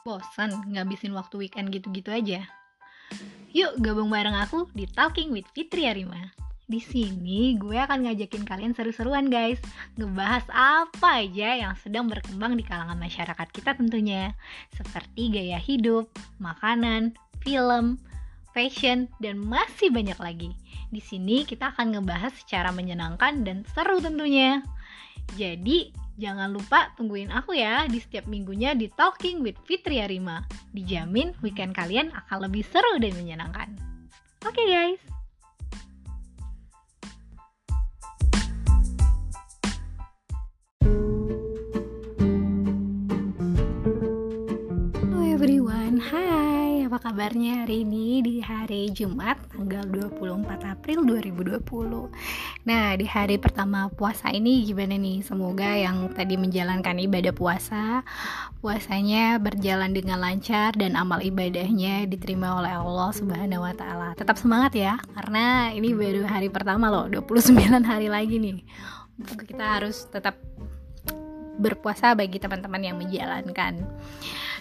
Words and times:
Bosan 0.00 0.64
ngabisin 0.72 1.12
waktu 1.12 1.46
weekend 1.46 1.68
gitu-gitu 1.74 2.08
aja? 2.08 2.48
Yuk 3.50 3.82
gabung 3.82 4.08
bareng 4.08 4.38
aku 4.38 4.70
di 4.72 4.86
Talking 4.86 5.34
with 5.34 5.46
Fitri 5.52 5.90
Arima. 5.90 6.30
Di 6.70 6.78
sini 6.78 7.58
gue 7.58 7.74
akan 7.74 8.06
ngajakin 8.06 8.46
kalian 8.46 8.72
seru-seruan 8.78 9.26
guys, 9.26 9.58
ngebahas 9.98 10.46
apa 10.54 11.26
aja 11.26 11.58
yang 11.58 11.74
sedang 11.74 12.06
berkembang 12.06 12.54
di 12.54 12.62
kalangan 12.62 12.94
masyarakat 12.94 13.48
kita 13.50 13.74
tentunya, 13.74 14.38
seperti 14.70 15.34
gaya 15.34 15.58
hidup, 15.58 16.06
makanan, 16.38 17.18
film, 17.42 17.98
fashion, 18.54 19.10
dan 19.18 19.42
masih 19.42 19.90
banyak 19.90 20.14
lagi. 20.22 20.54
Di 20.94 21.02
sini 21.02 21.42
kita 21.42 21.74
akan 21.74 21.98
ngebahas 21.98 22.38
secara 22.38 22.70
menyenangkan 22.70 23.42
dan 23.42 23.66
seru 23.74 23.98
tentunya. 23.98 24.62
Jadi, 25.38 25.94
jangan 26.18 26.50
lupa 26.50 26.90
tungguin 26.98 27.30
aku 27.30 27.54
ya 27.54 27.86
di 27.86 28.02
setiap 28.02 28.26
minggunya 28.26 28.74
di 28.74 28.90
Talking 28.90 29.46
with 29.46 29.54
Fitri 29.62 30.02
Arima. 30.02 30.42
Dijamin 30.74 31.38
weekend 31.38 31.74
kalian 31.74 32.10
akan 32.10 32.50
lebih 32.50 32.66
seru 32.66 32.98
dan 32.98 33.14
menyenangkan. 33.14 33.70
Oke 34.42 34.58
okay, 34.58 34.66
guys. 34.74 35.02
Hello 44.98 45.22
everyone, 45.22 46.02
hai 46.02 46.88
apa 46.90 47.06
kabarnya 47.06 47.62
hari 47.62 47.86
ini 47.86 48.18
di 48.18 48.34
hari 48.42 48.90
Jumat 48.90 49.38
tanggal 49.54 49.86
24 50.10 50.74
April 50.74 51.06
2020 51.06 51.62
Nah 52.60 52.92
di 52.92 53.08
hari 53.08 53.40
pertama 53.40 53.88
puasa 53.88 54.28
ini 54.28 54.68
gimana 54.68 55.00
nih 55.00 55.24
Semoga 55.24 55.72
yang 55.72 56.12
tadi 56.12 56.36
menjalankan 56.36 57.00
ibadah 57.00 57.32
puasa 57.32 58.04
Puasanya 58.60 59.40
berjalan 59.40 59.96
dengan 59.96 60.20
lancar 60.20 60.76
dan 60.76 60.92
amal 60.92 61.24
ibadahnya 61.24 62.04
diterima 62.04 62.60
oleh 62.60 62.76
Allah 62.76 63.10
Subhanahu 63.16 63.64
Wa 63.64 63.74
Taala. 63.76 64.08
Tetap 64.12 64.36
semangat 64.36 64.76
ya 64.76 65.00
Karena 65.16 65.72
ini 65.72 65.96
baru 65.96 66.28
hari 66.28 66.52
pertama 66.52 66.92
loh 66.92 67.08
29 67.08 67.56
hari 67.80 68.12
lagi 68.12 68.36
nih 68.36 68.58
Kita 69.48 69.80
harus 69.80 70.04
tetap 70.12 70.36
berpuasa 71.60 72.16
bagi 72.16 72.40
teman-teman 72.40 72.80
yang 72.80 72.96
menjalankan. 72.96 73.84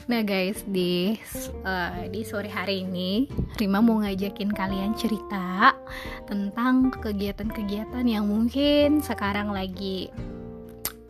Nah 0.10 0.26
guys 0.26 0.66
di 0.66 1.22
uh, 1.62 2.10
di 2.10 2.26
sore 2.26 2.50
hari 2.50 2.82
ini 2.82 3.30
Rima 3.62 3.78
mau 3.78 4.02
ngajakin 4.02 4.50
kalian 4.50 4.98
cerita 4.98 5.78
tentang 6.26 6.90
kegiatan-kegiatan 6.90 8.02
yang 8.10 8.26
mungkin 8.26 9.06
sekarang 9.06 9.54
lagi 9.54 10.10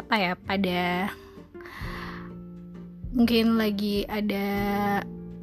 apa 0.04 0.16
ya 0.20 0.34
pada 0.36 1.16
mungkin 3.16 3.56
lagi 3.56 4.04
ada 4.04 4.48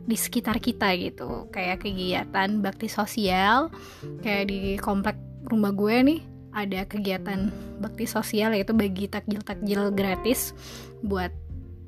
di 0.04 0.16
sekitar 0.20 0.60
kita 0.60 0.92
gitu. 1.00 1.48
Kayak 1.48 1.80
kegiatan 1.80 2.60
bakti 2.60 2.92
sosial 2.92 3.72
kayak 4.20 4.52
di 4.52 4.76
komplek 4.76 5.16
rumah 5.48 5.72
gue 5.72 5.96
nih 6.04 6.20
ada 6.52 6.84
kegiatan 6.84 7.48
bakti 7.80 8.04
sosial 8.04 8.52
yaitu 8.52 8.76
bagi 8.76 9.08
takjil-takjil 9.08 9.96
gratis 9.96 10.52
buat 11.00 11.32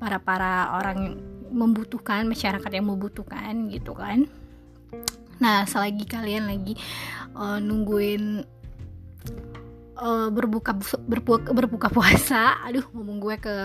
para-para 0.01 0.73
orang 0.73 0.97
yang 1.05 1.17
membutuhkan 1.49 2.25
masyarakat 2.29 2.71
yang 2.71 2.87
membutuhkan 2.87 3.69
gitu 3.73 3.93
kan. 3.97 4.29
Nah 5.39 5.63
selagi 5.65 6.05
kalian 6.05 6.47
lagi 6.47 6.77
uh, 7.35 7.57
nungguin 7.57 8.43
uh, 9.99 10.27
berbuka 10.31 10.75
berbuka 11.03 11.49
berbuka 11.51 11.87
puasa 11.91 12.55
aduh 12.65 12.85
ngomong 12.95 13.17
gue 13.19 13.35
ke 13.39 13.55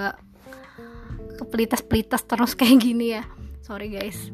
ke 1.35 1.45
pelitas-pelitas 1.51 2.23
terus 2.27 2.55
kayak 2.55 2.79
gini 2.83 3.19
ya. 3.19 3.23
Sorry 3.65 3.91
guys. 3.91 4.31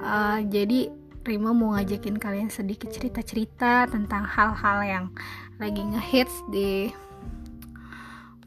Uh, 0.00 0.40
jadi 0.48 0.90
Rima 1.20 1.52
mau 1.52 1.76
ngajakin 1.76 2.16
kalian 2.16 2.48
sedikit 2.48 2.88
cerita-cerita 2.88 3.84
tentang 3.92 4.24
hal-hal 4.24 4.78
yang 4.82 5.04
lagi 5.60 5.84
ngehits 5.84 6.32
di 6.48 6.88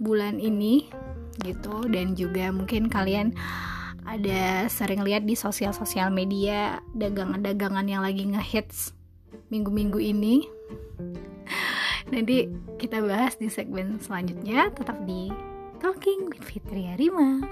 bulan 0.02 0.42
ini 0.42 0.90
gitu. 1.46 1.86
Dan 1.86 2.18
juga 2.18 2.50
mungkin 2.50 2.90
kalian 2.90 3.38
ada 4.04 4.68
sering 4.68 5.02
lihat 5.02 5.24
di 5.24 5.36
sosial-sosial 5.36 6.12
media 6.12 6.84
dagangan-dagangan 6.96 7.88
yang 7.88 8.04
lagi 8.04 8.28
ngehits 8.28 8.92
minggu-minggu 9.50 10.00
ini 10.00 10.44
nanti 12.14 12.52
kita 12.78 13.00
bahas 13.00 13.40
di 13.40 13.48
segmen 13.48 13.98
selanjutnya 14.04 14.70
tetap 14.76 15.00
di 15.08 15.32
Talking 15.84 16.32
with 16.32 16.40
Fitri 16.40 16.88
Rima. 16.96 17.44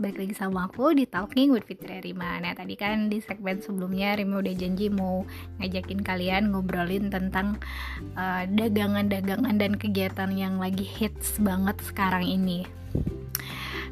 Balik 0.00 0.16
lagi 0.16 0.32
sama 0.32 0.64
aku 0.64 0.96
di 0.96 1.04
Talking 1.04 1.52
with 1.52 1.68
Fitri 1.68 2.00
Rima. 2.00 2.40
Nah 2.40 2.56
tadi 2.56 2.72
kan 2.72 3.12
di 3.12 3.20
segmen 3.20 3.60
sebelumnya 3.60 4.16
Rima 4.16 4.40
udah 4.40 4.54
janji 4.56 4.88
mau 4.88 5.28
ngajakin 5.60 6.00
kalian 6.00 6.48
ngobrolin 6.48 7.12
tentang 7.12 7.60
uh, 8.16 8.48
dagangan-dagangan 8.48 9.60
dan 9.60 9.76
kegiatan 9.76 10.32
yang 10.32 10.56
lagi 10.56 10.88
hits 10.88 11.36
banget 11.36 11.76
sekarang 11.84 12.24
ini. 12.24 12.64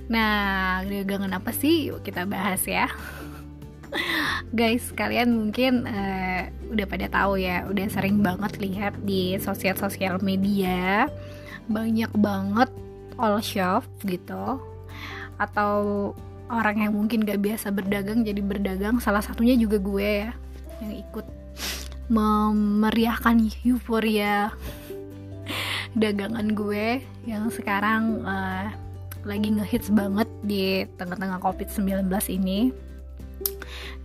Nah 0.09 0.81
dagangan 0.89 1.37
apa 1.37 1.53
sih? 1.53 1.93
Yuk 1.93 2.01
kita 2.01 2.25
bahas 2.25 2.65
ya. 2.65 2.89
Guys, 4.59 4.89
kalian 4.97 5.37
mungkin 5.37 5.85
uh, 5.85 6.49
udah 6.73 6.87
pada 6.89 7.07
tahu 7.13 7.37
ya, 7.37 7.69
udah 7.69 7.85
sering 7.93 8.25
banget 8.25 8.57
lihat 8.57 8.97
di 9.05 9.37
sosial-sosial 9.37 10.25
media 10.25 11.05
banyak 11.69 12.09
banget 12.17 12.73
all 13.21 13.45
shop 13.45 13.85
gitu 14.09 14.57
atau 15.39 16.13
orang 16.51 16.89
yang 16.89 16.93
mungkin 16.95 17.23
gak 17.23 17.41
biasa 17.41 17.71
berdagang 17.71 18.27
jadi 18.27 18.41
berdagang 18.43 18.99
salah 18.99 19.23
satunya 19.23 19.55
juga 19.55 19.79
gue 19.79 20.29
ya 20.29 20.33
yang 20.83 20.95
ikut 20.99 21.27
memeriahkan 22.09 23.37
euforia 23.65 24.51
dagangan 26.03 26.53
gue 26.53 27.05
yang 27.29 27.49
sekarang 27.53 28.25
uh, 28.25 28.73
lagi 29.27 29.51
ngehits 29.51 29.91
banget 29.91 30.29
di 30.41 30.87
tengah-tengah 30.97 31.43
covid-19 31.43 32.09
ini. 32.33 32.71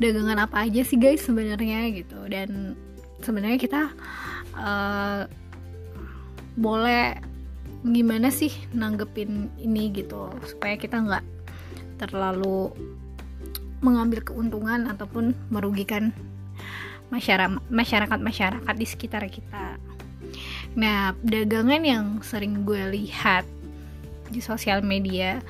Dagangan 0.01 0.43
apa 0.43 0.65
aja 0.65 0.81
sih 0.81 0.97
guys 0.97 1.23
sebenarnya 1.23 1.93
gitu. 1.93 2.17
Dan 2.27 2.75
sebenarnya 3.21 3.59
kita 3.61 3.81
uh, 4.57 5.29
boleh 6.57 7.17
gimana 7.83 8.31
sih 8.31 8.51
nanggepin 8.71 9.51
ini 9.59 9.91
gitu 9.91 10.31
supaya 10.47 10.79
kita 10.79 11.03
nggak 11.03 11.25
terlalu 11.99 12.71
mengambil 13.83 14.23
keuntungan 14.23 14.87
ataupun 14.87 15.35
merugikan 15.51 16.15
masyarakat 17.11 18.19
masyarakat 18.19 18.75
di 18.79 18.87
sekitar 18.87 19.27
kita. 19.27 19.77
Nah, 20.73 21.13
dagangan 21.21 21.83
yang 21.83 22.05
sering 22.25 22.65
gue 22.65 22.81
lihat 22.89 23.45
di 24.31 24.41
sosial 24.41 24.81
media 24.81 25.43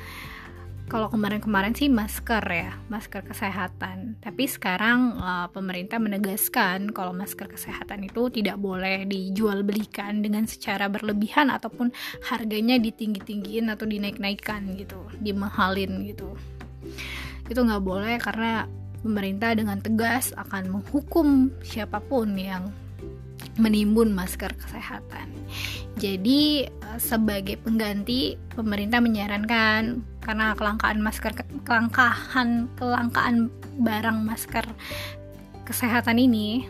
kalau 0.92 1.08
kemarin-kemarin 1.08 1.72
sih 1.72 1.88
masker 1.88 2.44
ya, 2.44 2.76
masker 2.92 3.24
kesehatan. 3.24 4.20
Tapi 4.20 4.44
sekarang 4.46 5.16
uh, 5.16 5.48
pemerintah 5.50 5.98
menegaskan 5.98 6.92
kalau 6.92 7.16
masker 7.16 7.48
kesehatan 7.48 8.04
itu 8.04 8.28
tidak 8.30 8.60
boleh 8.60 9.08
dijual 9.08 9.64
belikan 9.64 10.20
dengan 10.20 10.44
secara 10.44 10.92
berlebihan 10.92 11.48
ataupun 11.50 11.90
harganya 12.28 12.76
ditinggi-tinggiin 12.78 13.72
atau 13.72 13.88
dinaik-naikkan 13.88 14.76
gitu, 14.76 15.00
dimahalin 15.24 16.04
gitu. 16.04 16.36
Itu 17.48 17.60
nggak 17.64 17.84
boleh 17.84 18.16
karena 18.20 18.68
pemerintah 19.04 19.56
dengan 19.56 19.80
tegas 19.80 20.36
akan 20.36 20.80
menghukum 20.80 21.52
siapa 21.64 22.00
pun 22.04 22.36
yang 22.36 22.72
menimbun 23.60 24.12
masker 24.12 24.52
kesehatan. 24.58 25.30
Jadi 26.00 26.66
eh, 26.66 27.00
sebagai 27.00 27.60
pengganti 27.62 28.36
pemerintah 28.56 28.98
menyarankan 29.04 30.13
karena 30.24 30.56
kelangkaan 30.56 31.04
masker 31.04 31.36
kelangkaan 31.68 32.72
kelangkaan 32.80 33.52
barang 33.78 34.20
masker 34.24 34.66
kesehatan 35.68 36.18
ini 36.20 36.64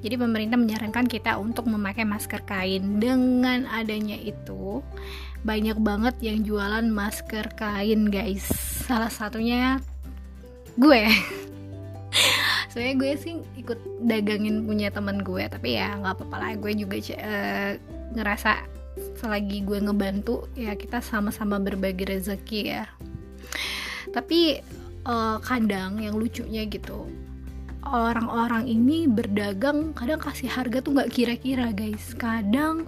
jadi 0.00 0.16
pemerintah 0.16 0.56
menyarankan 0.56 1.04
kita 1.04 1.36
untuk 1.36 1.68
memakai 1.68 2.08
masker 2.08 2.40
kain. 2.48 3.00
Dengan 3.00 3.68
adanya 3.68 4.16
itu 4.16 4.80
banyak 5.44 5.76
banget 5.80 6.16
yang 6.24 6.40
jualan 6.40 6.88
masker 6.88 7.52
kain 7.52 8.08
guys. 8.08 8.48
Salah 8.88 9.12
satunya 9.12 9.76
gue. 10.80 11.04
Soalnya 12.72 12.94
gue 12.96 13.12
sih 13.20 13.34
ikut 13.60 13.76
dagangin 14.08 14.64
punya 14.64 14.88
temen 14.88 15.20
gue 15.20 15.44
tapi 15.52 15.76
ya 15.76 16.00
nggak 16.00 16.16
apa-apa 16.16 16.36
lah. 16.40 16.50
Gue 16.56 16.72
juga 16.72 16.96
uh, 16.96 17.76
ngerasa 18.16 18.79
selagi 19.20 19.60
gue 19.68 19.78
ngebantu 19.84 20.48
ya 20.56 20.72
kita 20.72 21.04
sama-sama 21.04 21.60
berbagi 21.60 22.08
rezeki 22.08 22.60
ya. 22.72 22.88
Tapi 24.10 24.64
uh, 25.04 25.36
kadang 25.44 26.00
yang 26.00 26.16
lucunya 26.16 26.64
gitu 26.64 27.04
orang-orang 27.86 28.68
ini 28.68 29.08
berdagang 29.08 29.96
kadang 29.96 30.20
kasih 30.20 30.52
harga 30.52 30.84
tuh 30.84 30.92
nggak 30.96 31.12
kira-kira 31.12 31.72
guys. 31.72 32.12
Kadang 32.16 32.86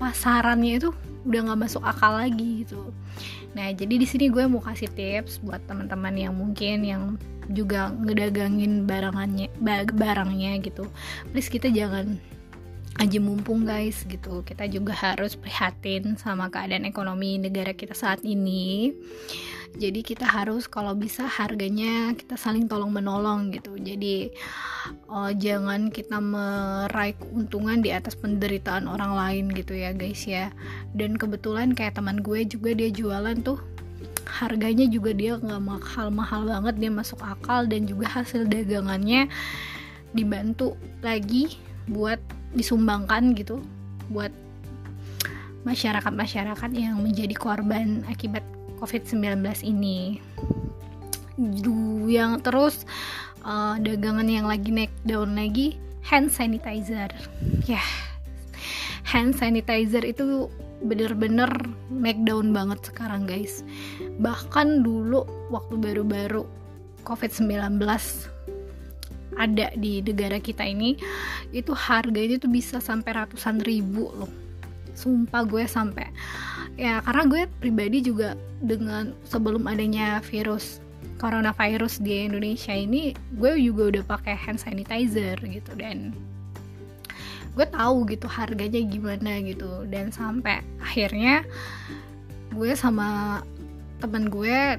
pasarannya 0.00 0.80
itu 0.80 0.90
udah 1.28 1.40
nggak 1.48 1.60
masuk 1.60 1.82
akal 1.84 2.18
lagi 2.18 2.66
gitu. 2.66 2.90
Nah 3.54 3.70
jadi 3.70 3.94
di 4.00 4.06
sini 4.08 4.32
gue 4.32 4.48
mau 4.48 4.64
kasih 4.64 4.90
tips 4.90 5.38
buat 5.44 5.62
teman-teman 5.68 6.16
yang 6.16 6.34
mungkin 6.34 6.82
yang 6.82 7.02
juga 7.52 7.92
ngedagangin 7.92 8.88
barangannya 8.88 9.52
barangnya 9.92 10.58
gitu. 10.64 10.88
Please 11.30 11.52
kita 11.52 11.68
jangan 11.68 12.16
aja 13.02 13.18
mumpung 13.18 13.66
guys 13.66 14.06
gitu. 14.06 14.46
Kita 14.46 14.70
juga 14.70 14.94
harus 14.94 15.34
prihatin 15.34 16.14
sama 16.14 16.46
keadaan 16.54 16.86
ekonomi 16.86 17.34
negara 17.42 17.74
kita 17.74 17.98
saat 17.98 18.22
ini. 18.22 18.94
Jadi 19.74 20.04
kita 20.06 20.28
harus 20.28 20.70
kalau 20.70 20.94
bisa 20.94 21.26
harganya 21.26 22.14
kita 22.14 22.38
saling 22.38 22.70
tolong 22.70 22.94
menolong 22.94 23.50
gitu. 23.50 23.74
Jadi 23.74 24.30
uh, 25.10 25.34
jangan 25.34 25.90
kita 25.90 26.22
meraih 26.22 27.18
keuntungan 27.18 27.82
di 27.82 27.90
atas 27.90 28.14
penderitaan 28.14 28.86
orang 28.86 29.18
lain 29.18 29.44
gitu 29.50 29.74
ya 29.74 29.90
guys 29.90 30.22
ya. 30.22 30.54
Dan 30.94 31.18
kebetulan 31.18 31.74
kayak 31.74 31.98
teman 31.98 32.22
gue 32.22 32.46
juga 32.46 32.70
dia 32.70 32.92
jualan 32.94 33.34
tuh. 33.42 33.58
Harganya 34.30 34.86
juga 34.86 35.10
dia 35.10 35.42
nggak 35.42 35.58
mahal-mahal 35.58 36.46
banget 36.46 36.74
dia 36.78 36.90
masuk 36.94 37.18
akal 37.18 37.66
dan 37.66 37.82
juga 37.84 38.06
hasil 38.22 38.46
dagangannya 38.46 39.26
dibantu 40.14 40.78
lagi 41.00 41.58
buat 41.88 42.20
disumbangkan 42.52 43.32
gitu 43.36 43.60
buat 44.12 44.32
masyarakat-masyarakat 45.62 46.70
yang 46.74 46.98
menjadi 47.00 47.34
korban 47.38 48.02
akibat 48.10 48.42
COVID-19 48.82 49.46
ini. 49.62 50.18
Yang 52.10 52.32
terus 52.44 52.76
uh, 53.46 53.78
dagangan 53.78 54.26
yang 54.26 54.46
lagi 54.50 54.74
naik 54.74 54.92
daun 55.06 55.38
lagi 55.38 55.78
hand 56.02 56.34
sanitizer. 56.34 57.10
Ya. 57.64 57.78
Yeah. 57.78 57.88
Hand 59.06 59.38
sanitizer 59.38 60.02
itu 60.02 60.50
bener-bener 60.82 61.50
naik 61.94 62.18
daun 62.26 62.50
banget 62.50 62.82
sekarang 62.90 63.24
guys. 63.24 63.62
Bahkan 64.18 64.82
dulu 64.82 65.22
waktu 65.54 65.78
baru-baru 65.78 66.42
COVID-19 67.06 67.78
ada 69.36 69.72
di 69.76 70.04
negara 70.04 70.38
kita 70.38 70.64
ini 70.66 70.96
itu 71.50 71.72
harganya 71.72 72.36
tuh 72.40 72.52
bisa 72.52 72.78
sampai 72.78 73.16
ratusan 73.16 73.64
ribu 73.64 74.12
loh. 74.16 74.30
Sumpah 74.92 75.42
gue 75.48 75.64
sampai. 75.64 76.08
Ya 76.76 77.00
karena 77.00 77.24
gue 77.28 77.42
pribadi 77.60 78.04
juga 78.04 78.36
dengan 78.60 79.16
sebelum 79.28 79.64
adanya 79.68 80.20
virus 80.24 80.80
coronavirus 81.18 82.02
di 82.02 82.26
Indonesia 82.26 82.74
ini 82.74 83.14
gue 83.38 83.54
juga 83.58 83.82
udah 83.94 84.04
pakai 84.06 84.34
hand 84.34 84.58
sanitizer 84.58 85.38
gitu 85.38 85.72
dan 85.78 86.10
gue 87.52 87.66
tahu 87.68 88.08
gitu 88.08 88.28
harganya 88.28 88.80
gimana 88.84 89.40
gitu. 89.44 89.88
Dan 89.88 90.12
sampai 90.12 90.60
akhirnya 90.80 91.44
gue 92.52 92.72
sama 92.76 93.40
temen 94.02 94.28
gue 94.28 94.76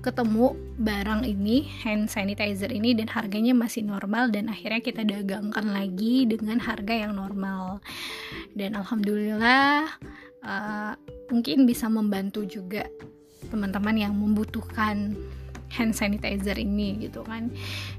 ketemu 0.00 0.56
barang 0.80 1.28
ini 1.28 1.68
hand 1.84 2.08
sanitizer 2.08 2.72
ini 2.72 2.96
dan 2.96 3.08
harganya 3.08 3.52
masih 3.52 3.84
normal 3.84 4.32
dan 4.32 4.48
akhirnya 4.48 4.80
kita 4.80 5.02
dagangkan 5.04 5.72
lagi 5.72 6.24
dengan 6.24 6.60
harga 6.60 6.94
yang 7.08 7.16
normal. 7.16 7.84
Dan 8.56 8.76
alhamdulillah 8.76 9.88
uh, 10.44 10.92
mungkin 11.28 11.68
bisa 11.68 11.88
membantu 11.88 12.44
juga 12.48 12.88
teman-teman 13.48 13.96
yang 13.96 14.12
membutuhkan 14.16 15.16
hand 15.70 15.94
sanitizer 15.94 16.58
ini 16.58 16.98
gitu 17.08 17.22
kan. 17.24 17.48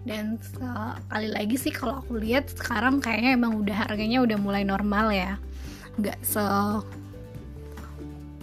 Dan 0.04 0.38
sekali 0.42 1.30
lagi 1.32 1.56
sih 1.56 1.74
kalau 1.74 2.04
aku 2.04 2.20
lihat 2.20 2.52
sekarang 2.52 3.00
kayaknya 3.00 3.38
emang 3.38 3.58
udah 3.58 3.88
harganya 3.88 4.22
udah 4.22 4.38
mulai 4.38 4.64
normal 4.68 5.10
ya. 5.10 5.40
Nggak 5.98 6.20
se 6.24 6.44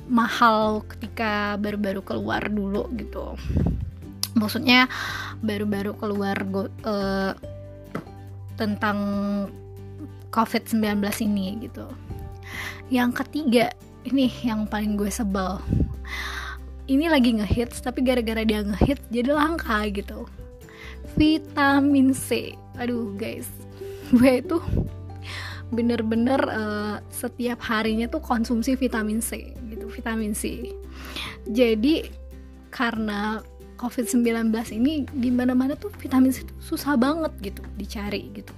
mahal 0.08 0.82
ketika 0.88 1.60
baru-baru 1.60 2.00
keluar 2.00 2.48
dulu 2.48 2.88
gitu. 2.96 3.36
Maksudnya 4.34 4.88
baru-baru 5.44 5.92
keluar 6.00 6.36
go, 6.48 6.66
uh, 6.88 7.32
tentang 8.56 8.98
COVID-19 10.32 11.04
ini 11.28 11.68
gitu. 11.68 11.86
Yang 12.88 13.24
ketiga 13.24 13.72
ini 14.08 14.32
yang 14.42 14.64
paling 14.64 14.96
gue 14.96 15.12
sebel. 15.12 15.60
Ini 16.88 17.12
lagi 17.12 17.36
ngehits 17.36 17.84
tapi 17.84 18.00
gara-gara 18.00 18.40
dia 18.48 18.64
ngehits 18.64 19.12
jadi 19.12 19.36
langka 19.36 19.84
gitu. 19.92 20.24
Vitamin 21.20 22.16
C. 22.16 22.56
Aduh 22.80 23.12
guys. 23.16 23.48
Gue 24.14 24.40
itu 24.40 24.56
bener-bener 25.68 26.40
uh, 26.48 26.96
setiap 27.12 27.60
harinya 27.60 28.08
tuh 28.08 28.24
konsumsi 28.24 28.72
vitamin 28.72 29.20
C 29.20 29.52
vitamin 29.88 30.36
C. 30.36 30.72
Jadi 31.48 32.06
karena 32.68 33.40
COVID-19 33.78 34.52
ini 34.74 35.06
di 35.08 35.30
mana-mana 35.32 35.78
tuh 35.78 35.90
vitamin 35.96 36.30
C 36.30 36.44
tuh 36.44 36.58
susah 36.60 36.94
banget 36.94 37.32
gitu 37.40 37.62
dicari 37.80 38.30
gitu. 38.36 38.52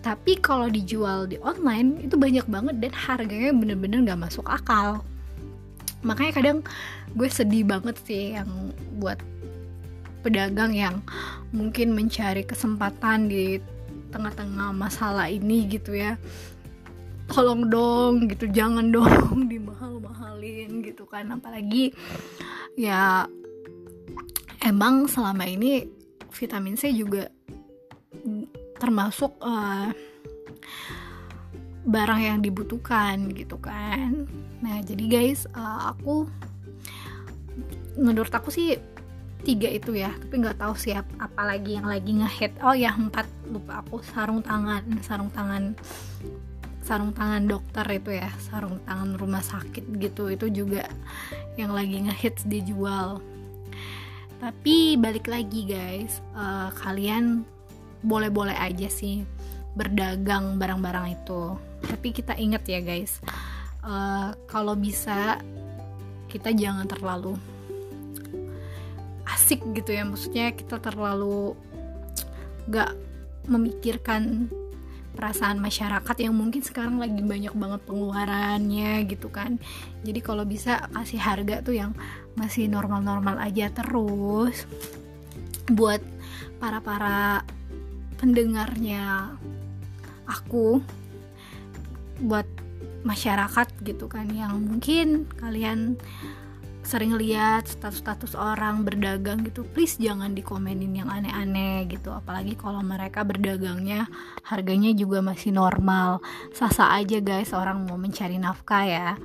Tapi 0.00 0.38
kalau 0.38 0.70
dijual 0.70 1.26
di 1.26 1.36
online 1.42 2.06
itu 2.06 2.14
banyak 2.14 2.46
banget 2.46 2.76
dan 2.78 2.92
harganya 2.94 3.50
bener-bener 3.52 3.98
gak 4.06 4.30
masuk 4.30 4.46
akal. 4.46 5.02
Makanya 6.06 6.32
kadang 6.32 6.58
gue 7.18 7.28
sedih 7.28 7.66
banget 7.66 7.98
sih 8.06 8.38
yang 8.38 8.48
buat 9.02 9.18
pedagang 10.22 10.76
yang 10.76 11.02
mungkin 11.50 11.96
mencari 11.96 12.46
kesempatan 12.46 13.26
di 13.26 13.58
tengah-tengah 14.08 14.72
masalah 14.74 15.28
ini 15.28 15.68
gitu 15.68 15.94
ya. 15.94 16.16
Tolong 17.28 17.68
dong 17.68 18.28
gitu 18.28 18.48
jangan 18.48 18.88
dong 18.96 19.48
dimahal-mahalin 19.48 20.82
gitu 20.82 21.04
kan. 21.04 21.28
Apalagi 21.32 21.92
ya 22.74 23.28
emang 24.64 25.06
selama 25.06 25.44
ini 25.46 25.86
vitamin 26.32 26.76
C 26.76 26.92
juga 26.92 27.28
termasuk 28.78 29.36
uh, 29.42 29.90
barang 31.88 32.20
yang 32.20 32.38
dibutuhkan 32.44 33.32
gitu 33.32 33.56
kan. 33.58 34.28
Nah 34.60 34.80
jadi 34.84 35.04
guys 35.08 35.48
uh, 35.56 35.92
aku 35.94 36.28
menurut 37.98 38.30
aku 38.30 38.54
sih 38.54 38.78
tiga 39.46 39.70
itu 39.70 39.94
ya 39.94 40.10
tapi 40.18 40.42
nggak 40.42 40.58
tahu 40.58 40.74
siap 40.74 41.06
apalagi 41.22 41.78
yang 41.78 41.86
lagi 41.86 42.10
ngehit. 42.18 42.58
Oh 42.62 42.74
ya 42.74 42.94
empat 42.94 43.26
lupa 43.46 43.82
aku 43.82 44.02
sarung 44.02 44.42
tangan 44.42 44.82
sarung 45.02 45.30
tangan 45.30 45.78
sarung 46.82 47.12
tangan 47.12 47.44
dokter 47.44 47.84
itu 47.92 48.16
ya 48.16 48.32
sarung 48.40 48.80
tangan 48.88 49.20
rumah 49.20 49.44
sakit 49.44 49.84
gitu 50.00 50.32
itu 50.32 50.48
juga 50.48 50.88
yang 51.60 51.70
lagi 51.70 52.02
ngehits 52.02 52.48
dijual. 52.48 53.22
Tapi 54.38 54.94
balik 54.98 55.26
lagi 55.26 55.66
guys 55.66 56.22
uh, 56.34 56.70
kalian 56.78 57.42
boleh-boleh 58.06 58.54
aja 58.54 58.86
sih 58.86 59.26
berdagang 59.74 60.58
barang-barang 60.58 61.18
itu. 61.18 61.54
Tapi 61.82 62.08
kita 62.10 62.34
ingat 62.34 62.66
ya 62.66 62.80
guys 62.82 63.22
uh, 63.86 64.34
kalau 64.50 64.74
bisa 64.74 65.38
kita 66.28 66.52
jangan 66.52 66.84
terlalu 66.84 67.38
asik 69.48 69.64
gitu 69.72 69.96
ya. 69.96 70.04
Maksudnya 70.04 70.52
kita 70.52 70.76
terlalu 70.76 71.56
gak 72.68 72.92
memikirkan 73.48 74.52
perasaan 75.16 75.56
masyarakat 75.56 76.16
yang 76.20 76.36
mungkin 76.36 76.60
sekarang 76.60 77.00
lagi 77.00 77.24
banyak 77.24 77.56
banget 77.56 77.80
pengeluarannya 77.88 79.08
gitu 79.08 79.32
kan. 79.32 79.56
Jadi 80.04 80.20
kalau 80.20 80.44
bisa 80.44 80.84
kasih 80.92 81.16
harga 81.16 81.64
tuh 81.64 81.80
yang 81.80 81.96
masih 82.36 82.68
normal-normal 82.68 83.40
aja 83.40 83.72
terus 83.72 84.68
buat 85.72 86.04
para 86.60 86.84
para 86.84 87.40
pendengarnya 88.20 89.32
aku 90.28 90.84
buat 92.20 92.44
masyarakat 93.00 93.80
gitu 93.80 94.12
kan. 94.12 94.28
Yang 94.28 94.60
mungkin 94.60 95.08
kalian 95.40 95.96
sering 96.88 97.20
lihat 97.20 97.68
status-status 97.68 98.32
orang 98.32 98.80
berdagang 98.80 99.44
gitu 99.44 99.60
please 99.76 100.00
jangan 100.00 100.32
dikomenin 100.32 100.96
yang 101.04 101.12
aneh-aneh 101.12 101.84
gitu. 101.84 102.08
Apalagi 102.08 102.56
kalau 102.56 102.80
mereka 102.80 103.28
berdagangnya 103.28 104.08
harganya 104.48 104.96
juga 104.96 105.20
masih 105.20 105.52
normal. 105.52 106.24
Sasa 106.56 106.88
aja 106.96 107.20
guys 107.20 107.52
orang 107.52 107.84
mau 107.84 108.00
mencari 108.00 108.40
nafkah 108.40 108.88
ya. 108.88 109.20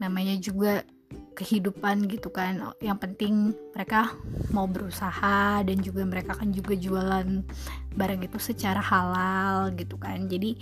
Namanya 0.00 0.40
juga 0.40 0.88
kehidupan 1.36 2.08
gitu 2.08 2.32
kan. 2.32 2.72
Yang 2.80 2.98
penting 3.04 3.52
mereka 3.76 4.16
mau 4.48 4.64
berusaha 4.64 5.60
dan 5.60 5.84
juga 5.84 6.08
mereka 6.08 6.32
kan 6.32 6.48
juga 6.48 6.72
jualan 6.72 7.44
barang 7.92 8.24
itu 8.24 8.40
secara 8.40 8.80
halal 8.80 9.76
gitu 9.76 10.00
kan. 10.00 10.32
Jadi 10.32 10.56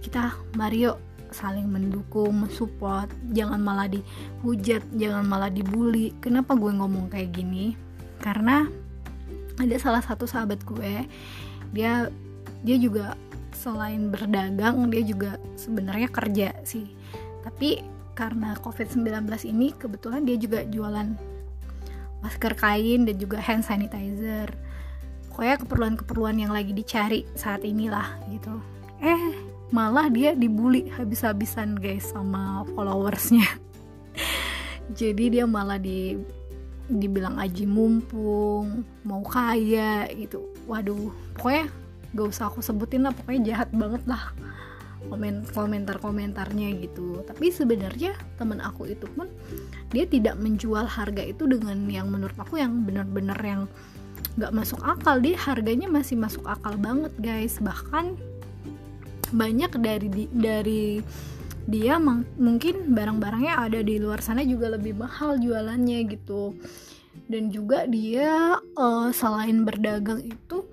kita 0.00 0.32
Mario 0.56 1.11
saling 1.32 1.68
mendukung, 1.68 2.32
mensupport, 2.46 3.08
jangan 3.32 3.60
malah 3.60 3.88
dihujat, 3.88 4.84
jangan 4.96 5.24
malah 5.26 5.50
dibully. 5.52 6.12
Kenapa 6.20 6.54
gue 6.54 6.72
ngomong 6.72 7.08
kayak 7.12 7.34
gini? 7.34 7.74
Karena 8.22 8.68
ada 9.58 9.76
salah 9.76 10.00
satu 10.00 10.24
sahabat 10.24 10.62
gue 10.64 11.04
dia 11.74 12.08
dia 12.62 12.76
juga 12.78 13.18
selain 13.52 14.08
berdagang 14.08 14.88
dia 14.88 15.02
juga 15.04 15.36
sebenarnya 15.58 16.08
kerja 16.08 16.48
sih 16.64 16.88
tapi 17.42 17.82
karena 18.12 18.56
covid-19 18.60 19.24
ini 19.48 19.72
kebetulan 19.76 20.24
dia 20.24 20.36
juga 20.36 20.64
jualan 20.68 21.08
masker 22.22 22.54
kain 22.54 23.08
dan 23.08 23.16
juga 23.18 23.42
hand 23.42 23.66
sanitizer 23.66 24.52
pokoknya 25.32 25.56
keperluan-keperluan 25.64 26.36
yang 26.38 26.52
lagi 26.52 26.76
dicari 26.76 27.24
saat 27.34 27.64
inilah 27.64 28.20
gitu 28.30 28.52
eh 29.02 29.51
malah 29.72 30.12
dia 30.12 30.36
dibully 30.36 30.92
habis-habisan 30.92 31.80
guys 31.80 32.12
sama 32.12 32.62
followersnya. 32.76 33.48
Jadi 35.00 35.40
dia 35.40 35.48
malah 35.48 35.80
di 35.80 36.20
dibilang 36.92 37.40
aji 37.40 37.64
mumpung 37.64 38.84
mau 39.02 39.24
kaya 39.24 40.04
gitu. 40.12 40.52
Waduh 40.68 41.08
pokoknya 41.40 41.72
gak 42.12 42.28
usah 42.28 42.52
aku 42.52 42.60
sebutin 42.60 43.08
lah 43.08 43.16
pokoknya 43.16 43.56
jahat 43.56 43.72
banget 43.72 44.04
lah 44.04 44.36
komen 45.08 45.48
komentar 45.50 45.96
komentarnya 45.98 46.68
gitu. 46.84 47.24
Tapi 47.24 47.48
sebenarnya 47.48 48.12
temen 48.36 48.60
aku 48.60 48.92
itu 48.92 49.08
pun 49.16 49.26
dia 49.90 50.04
tidak 50.04 50.36
menjual 50.36 50.84
harga 50.84 51.24
itu 51.24 51.48
dengan 51.48 51.88
yang 51.88 52.12
menurut 52.12 52.36
aku 52.36 52.60
yang 52.60 52.84
benar-benar 52.84 53.40
yang 53.40 53.64
nggak 54.36 54.52
masuk 54.52 54.78
akal. 54.84 55.18
Dia 55.18 55.40
harganya 55.40 55.88
masih 55.88 56.20
masuk 56.20 56.44
akal 56.44 56.76
banget 56.76 57.12
guys. 57.18 57.56
Bahkan 57.58 58.31
banyak 59.32 59.72
dari 59.80 60.08
dari 60.30 60.84
dia 61.66 61.98
mungkin 62.38 62.90
barang-barangnya 62.90 63.54
ada 63.54 63.80
di 63.86 64.02
luar 64.02 64.18
sana 64.18 64.42
juga 64.42 64.74
lebih 64.74 64.98
mahal 64.98 65.38
jualannya 65.38 65.98
gitu. 66.10 66.58
Dan 67.28 67.52
juga 67.52 67.86
dia 67.86 68.58
uh, 68.76 69.08
selain 69.12 69.62
berdagang 69.62 70.24
itu 70.26 70.64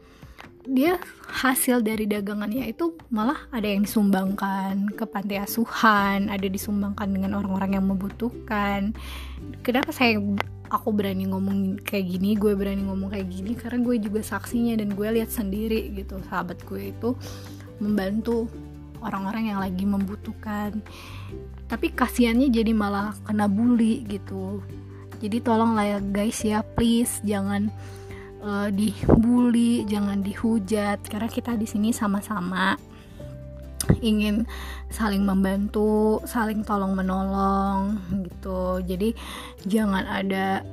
dia 0.70 1.01
hasil 1.25 1.82
dari 1.82 2.06
dagangannya 2.06 2.70
itu 2.70 2.94
malah 3.10 3.50
ada 3.50 3.66
yang 3.66 3.89
disumbangkan 3.89 4.92
ke 4.94 5.01
panti 5.10 5.39
asuhan 5.39 6.30
ada 6.30 6.46
disumbangkan 6.46 7.10
dengan 7.10 7.42
orang-orang 7.42 7.80
yang 7.80 7.86
membutuhkan. 7.89 8.94
Kenapa 9.66 9.89
saya 9.89 10.22
aku 10.70 10.89
berani 10.94 11.25
ngomong 11.25 11.82
kayak 11.82 12.06
gini 12.13 12.38
gue 12.38 12.54
berani 12.54 12.86
ngomong 12.86 13.10
kayak 13.10 13.28
gini? 13.34 13.58
Karena 13.58 13.82
gue 13.82 13.96
juga 13.98 14.22
saksinya 14.22 14.78
dan 14.78 14.94
gue 14.94 15.08
lihat 15.10 15.34
sendiri 15.34 15.89
gitu 15.96 16.22
sahabat 16.30 16.62
gue 16.70 16.94
itu 16.94 17.18
membantu 17.79 18.48
orang-orang 19.03 19.51
yang 19.55 19.59
lagi 19.59 19.83
membutuhkan. 19.88 20.83
Tapi 21.69 21.93
kasihannya 21.93 22.51
jadi 22.51 22.71
malah 22.75 23.15
kena 23.24 23.48
bully 23.48 24.03
gitu. 24.07 24.63
Jadi 25.19 25.43
tolonglah 25.43 25.86
ya 25.86 26.00
guys 26.00 26.39
ya 26.43 26.63
please 26.63 27.19
jangan 27.27 27.67
uh, 28.39 28.71
dibully 28.71 29.83
jangan 29.88 30.24
dihujat. 30.24 31.03
Karena 31.07 31.27
kita 31.27 31.55
di 31.59 31.67
sini 31.67 31.91
sama-sama 31.91 32.75
ingin 34.00 34.45
saling 34.93 35.25
membantu, 35.25 36.21
saling 36.24 36.63
tolong 36.63 36.93
menolong 36.95 38.00
gitu. 38.27 38.83
Jadi 38.83 39.15
jangan 39.65 40.05
ada 40.05 40.63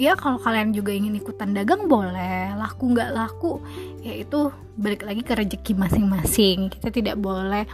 ya 0.00 0.16
kalau 0.16 0.40
kalian 0.40 0.72
juga 0.72 0.92
ingin 0.92 1.16
ikutan 1.16 1.52
dagang 1.52 1.88
boleh. 1.88 2.54
Laku 2.56 2.92
nggak 2.92 3.10
laku 3.12 3.60
ya 4.00 4.16
itu 4.16 4.52
balik 4.76 5.04
lagi 5.04 5.22
ke 5.24 5.32
rezeki 5.36 5.72
masing-masing. 5.76 6.72
Kita 6.72 6.88
tidak 6.88 7.16
boleh 7.20 7.68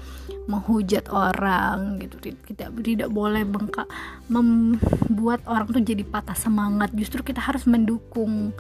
menghujat 0.51 1.09
orang 1.13 2.03
gitu. 2.03 2.35
Tidak 2.35 2.75
tidak 2.83 3.09
boleh 3.13 3.45
bengkak 3.45 3.87
membuat 4.27 5.45
orang 5.47 5.69
tuh 5.71 5.83
jadi 5.85 6.03
patah 6.03 6.37
semangat. 6.37 6.91
Justru 6.95 7.23
kita 7.23 7.39
harus 7.39 7.65
mendukung. 7.69 8.51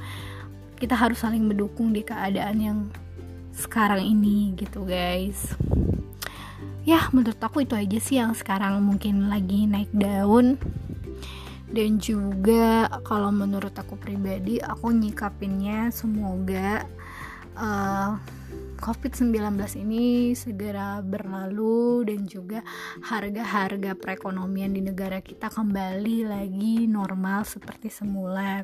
Kita 0.78 0.94
harus 0.94 1.18
saling 1.18 1.42
mendukung 1.42 1.90
di 1.90 2.06
keadaan 2.06 2.56
yang 2.62 2.78
sekarang 3.50 4.04
ini 4.06 4.54
gitu 4.54 4.86
guys. 4.86 5.58
Ya 6.86 7.04
menurut 7.12 7.36
aku 7.42 7.66
itu 7.66 7.74
aja 7.76 7.98
sih 8.00 8.16
yang 8.16 8.32
sekarang 8.32 8.80
mungkin 8.80 9.28
lagi 9.28 9.68
naik 9.68 9.92
daun 9.92 10.56
dan 11.68 12.00
juga 12.00 12.88
kalau 13.04 13.28
menurut 13.28 13.76
aku 13.76 14.00
pribadi 14.00 14.56
aku 14.56 14.88
nyikapinnya 14.88 15.92
semoga 15.92 16.88
uh, 17.60 18.16
COVID-19 18.78 19.34
ini 19.82 20.32
segera 20.38 21.02
berlalu 21.02 22.06
dan 22.06 22.24
juga 22.30 22.62
harga-harga 23.02 23.98
perekonomian 23.98 24.70
di 24.70 24.80
negara 24.86 25.18
kita 25.18 25.50
kembali 25.50 26.24
lagi 26.24 26.86
normal 26.86 27.42
seperti 27.42 27.90
semula. 27.90 28.62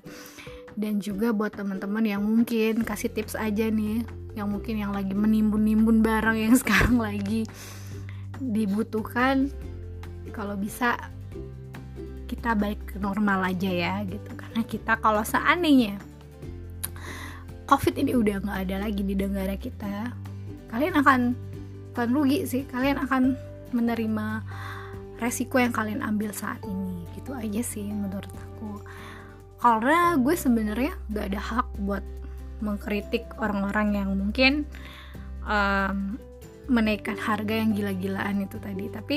Dan 0.75 1.03
juga 1.03 1.31
buat 1.35 1.55
teman-teman 1.55 2.03
yang 2.07 2.23
mungkin 2.23 2.83
kasih 2.87 3.11
tips 3.11 3.35
aja 3.39 3.71
nih 3.71 4.07
yang 4.35 4.51
mungkin 4.51 4.79
yang 4.79 4.91
lagi 4.91 5.15
menimbun-nimbun 5.15 6.03
barang 6.03 6.39
yang 6.39 6.55
sekarang 6.63 6.99
lagi 6.99 7.47
dibutuhkan 8.43 9.51
kalau 10.35 10.59
bisa 10.59 10.99
kita 12.27 12.59
balik 12.59 12.74
normal 12.99 13.51
aja 13.51 13.71
ya 13.71 13.95
gitu. 14.07 14.31
Karena 14.35 14.63
kita 14.65 14.99
kalau 14.99 15.23
seandainya 15.23 15.99
covid 17.65 17.95
ini 17.97 18.13
udah 18.13 18.45
nggak 18.45 18.61
ada 18.69 18.77
lagi 18.85 19.01
di 19.01 19.17
negara 19.17 19.57
kita 19.57 20.13
kalian 20.69 21.01
akan 21.01 21.21
bukan 21.95 22.09
rugi 22.11 22.45
sih 22.45 22.63
kalian 22.69 23.01
akan 23.07 23.39
menerima 23.73 24.45
resiko 25.23 25.63
yang 25.63 25.71
kalian 25.71 26.03
ambil 26.03 26.35
saat 26.35 26.61
ini. 26.67 27.07
Gitu 27.15 27.31
aja 27.31 27.63
sih 27.63 27.87
menurut 27.87 28.31
aku. 28.31 28.83
Karena 29.63 30.19
gue 30.21 30.35
sebenarnya 30.37 30.93
nggak 31.09 31.27
ada 31.33 31.41
hak 31.41 31.69
buat 31.81 32.05
mengkritik 32.61 33.25
orang-orang 33.41 33.97
yang 33.97 34.11
mungkin 34.15 34.69
um, 35.47 36.21
menaikkan 36.69 37.17
harga 37.17 37.55
yang 37.65 37.73
gila-gilaan 37.73 38.45
itu 38.45 38.61
tadi. 38.61 38.91
Tapi 38.93 39.17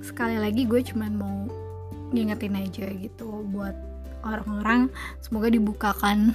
sekali 0.00 0.40
lagi 0.40 0.64
gue 0.64 0.80
cuman 0.80 1.12
mau 1.12 1.38
ngingetin 2.10 2.58
aja 2.58 2.86
gitu 2.90 3.46
buat 3.50 3.74
orang-orang. 4.26 4.92
Semoga 5.24 5.48
dibukakan 5.48 6.34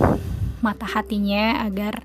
mata 0.64 0.88
hatinya 0.88 1.64
agar 1.68 2.02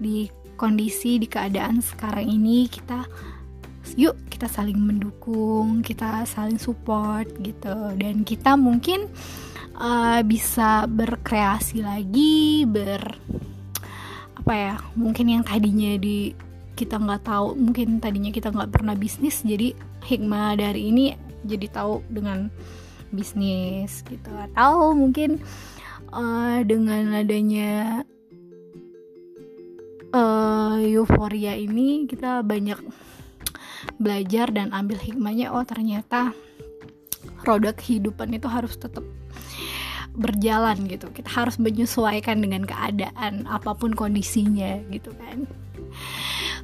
di 0.00 0.32
kondisi 0.58 1.20
di 1.20 1.28
keadaan 1.30 1.78
sekarang 1.84 2.26
ini 2.26 2.66
kita 2.66 3.06
yuk 3.96 4.18
kita 4.28 4.50
saling 4.50 4.78
mendukung 4.78 5.84
kita 5.84 6.24
saling 6.24 6.58
support 6.58 7.28
gitu. 7.42 7.94
Dan 7.98 8.24
kita 8.24 8.56
mungkin 8.56 9.06
uh, 9.78 10.20
bisa 10.26 10.84
berkreasi 10.90 11.80
lagi 11.82 12.66
ber 12.66 13.16
apa 14.38 14.52
ya 14.54 14.74
mungkin 14.96 15.28
yang 15.28 15.44
tadinya 15.44 16.00
di 16.00 16.32
kita 16.78 16.96
nggak 16.96 17.26
tahu 17.26 17.58
mungkin 17.58 17.98
tadinya 17.98 18.30
kita 18.30 18.54
nggak 18.54 18.70
pernah 18.70 18.94
bisnis 18.94 19.42
jadi 19.42 19.74
hikmah 20.06 20.56
dari 20.56 20.88
ini 20.88 21.18
jadi 21.44 21.66
tahu 21.68 22.06
dengan 22.08 22.48
bisnis 23.10 24.04
gitu. 24.06 24.30
Atau 24.32 24.92
mungkin 24.94 25.40
uh, 26.12 26.60
dengan 26.64 27.14
adanya 27.16 28.02
uh, 30.12 30.78
euforia 30.80 31.56
ini 31.56 32.08
kita 32.08 32.44
banyak 32.44 32.78
belajar 33.96 34.50
dan 34.50 34.74
ambil 34.74 34.98
hikmahnya 34.98 35.54
oh 35.54 35.62
ternyata 35.62 36.34
roda 37.46 37.70
kehidupan 37.72 38.34
itu 38.34 38.50
harus 38.50 38.74
tetap 38.76 39.06
berjalan 40.18 40.88
gitu. 40.90 41.08
Kita 41.14 41.30
harus 41.44 41.56
menyesuaikan 41.62 42.42
dengan 42.42 42.66
keadaan 42.66 43.46
apa 43.46 43.76
pun 43.78 43.94
kondisinya 43.94 44.82
gitu 44.90 45.14
kan 45.14 45.46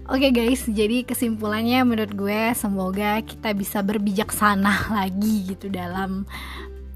Oke 0.04 0.28
okay 0.28 0.36
guys, 0.36 0.68
jadi 0.68 1.00
kesimpulannya 1.00 1.80
menurut 1.80 2.12
gue 2.12 2.52
semoga 2.52 3.24
kita 3.24 3.56
bisa 3.56 3.80
berbijaksana 3.80 4.84
lagi 5.00 5.48
gitu 5.48 5.72
dalam 5.72 6.28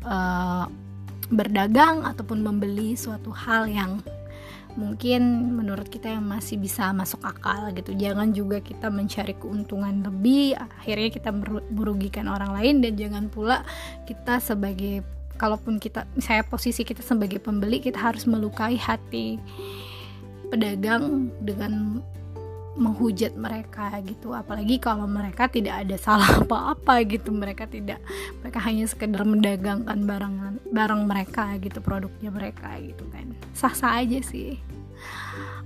uh, 0.05 0.69
berdagang 1.33 2.05
ataupun 2.05 2.45
membeli 2.45 3.00
suatu 3.00 3.33
hal 3.33 3.65
yang 3.65 4.05
mungkin 4.77 5.25
menurut 5.57 5.88
kita 5.88 6.21
yang 6.21 6.29
masih 6.29 6.61
bisa 6.61 6.93
masuk 6.93 7.25
akal 7.25 7.73
gitu. 7.73 7.97
Jangan 7.97 8.37
juga 8.37 8.61
kita 8.61 8.93
mencari 8.93 9.33
keuntungan 9.41 10.05
lebih, 10.05 10.61
akhirnya 10.61 11.09
kita 11.09 11.33
merugikan 11.73 12.29
orang 12.29 12.53
lain 12.61 12.85
dan 12.85 12.93
jangan 12.93 13.33
pula 13.33 13.65
kita 14.05 14.37
sebagai 14.37 15.00
kalaupun 15.41 15.81
kita 15.81 16.05
misalnya 16.12 16.45
posisi 16.45 16.85
kita 16.85 17.00
sebagai 17.00 17.41
pembeli 17.41 17.81
kita 17.81 17.97
harus 17.97 18.29
melukai 18.29 18.77
hati 18.77 19.41
pedagang 20.53 21.33
dengan 21.41 22.05
menghujat 22.78 23.35
mereka 23.35 23.90
gitu. 24.06 24.32
Apalagi 24.32 24.78
kalau 24.78 25.04
mereka 25.11 25.50
tidak 25.50 25.85
ada 25.85 25.97
salah 25.99 26.30
apa-apa 26.47 27.02
gitu. 27.04 27.35
Mereka 27.35 27.66
tidak 27.66 27.99
mereka 28.40 28.58
hanya 28.62 28.87
sekedar 28.87 29.26
mendagangkan 29.26 29.99
barang 30.06 30.35
barang 30.70 31.02
mereka 31.04 31.58
gitu 31.58 31.82
produknya 31.82 32.30
mereka 32.30 32.78
gitu 32.78 33.04
kan. 33.11 33.35
Sah-sah 33.52 33.99
aja 34.00 34.23
sih. 34.23 34.62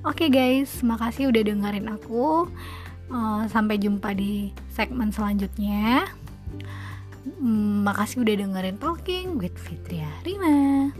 Oke 0.02 0.26
okay 0.26 0.28
guys. 0.32 0.80
Makasih 0.80 1.28
udah 1.28 1.42
dengerin 1.44 1.86
aku. 1.92 2.48
Uh, 3.12 3.44
sampai 3.52 3.76
jumpa 3.76 4.16
di 4.16 4.56
segmen 4.72 5.12
selanjutnya. 5.12 6.08
Hmm, 7.22 7.86
makasih 7.86 8.26
udah 8.26 8.34
dengerin 8.34 8.82
talking 8.82 9.38
with 9.38 9.54
Fitria 9.54 10.10
Rima 10.26 10.90